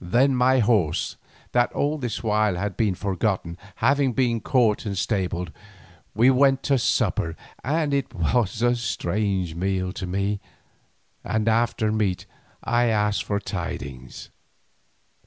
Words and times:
Then 0.00 0.34
my 0.34 0.60
horse, 0.60 1.18
that 1.52 1.70
all 1.74 1.98
this 1.98 2.22
while 2.22 2.56
had 2.56 2.74
been 2.74 2.94
forgotten, 2.94 3.58
having 3.84 4.14
been 4.14 4.40
caught 4.40 4.86
and 4.86 4.96
stabled, 4.96 5.52
we 6.14 6.30
went 6.30 6.62
to 6.62 6.78
supper 6.78 7.36
and 7.62 7.92
it 7.92 8.14
was 8.14 8.62
a 8.62 8.74
strange 8.74 9.54
meal 9.54 9.92
to 9.92 10.06
me, 10.06 10.40
and 11.22 11.48
after 11.48 11.92
meat 11.92 12.24
I 12.64 12.86
asked 12.86 13.24
for 13.24 13.38
tidings. 13.38 14.30